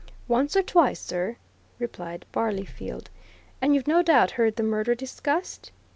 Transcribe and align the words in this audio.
"Once 0.27 0.55
or 0.55 0.63
twice, 0.63 0.99
sir," 0.99 1.35
replied 1.77 2.25
Barleyfield. 2.31 3.11
"And 3.61 3.75
you've 3.75 3.85
no 3.85 4.01
doubt 4.01 4.31
heard 4.31 4.55
the 4.55 4.63
murder 4.63 4.95
discussed?" 4.95 5.71